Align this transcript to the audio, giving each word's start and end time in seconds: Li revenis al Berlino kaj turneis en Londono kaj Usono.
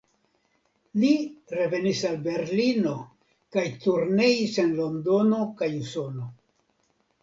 Li 1.03 1.11
revenis 1.57 2.01
al 2.13 2.17
Berlino 2.29 2.95
kaj 3.59 3.69
turneis 3.87 4.59
en 4.67 4.77
Londono 4.83 5.47
kaj 5.63 5.75
Usono. 5.87 6.33